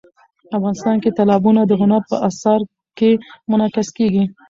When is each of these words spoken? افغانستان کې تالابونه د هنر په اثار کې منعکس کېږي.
افغانستان 0.57 0.95
کې 1.03 1.15
تالابونه 1.17 1.61
د 1.65 1.71
هنر 1.81 2.01
په 2.09 2.15
اثار 2.29 2.59
کې 2.97 3.09
منعکس 3.49 3.87
کېږي. 3.97 4.23